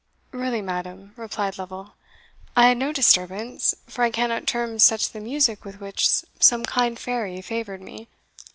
"Really, 0.31 0.63
madam," 0.63 1.13
replied 1.15 1.59
Lovel, 1.59 1.93
"I 2.57 2.69
had 2.69 2.77
no 2.77 2.91
disturbance; 2.91 3.75
for 3.85 4.01
I 4.01 4.09
cannot 4.09 4.47
term 4.47 4.79
such 4.79 5.11
the 5.11 5.19
music 5.19 5.63
with 5.63 5.79
which 5.79 6.09
some 6.39 6.65
kind 6.65 6.97
fairy 6.97 7.39
favoured 7.43 7.83
me." 7.83 8.07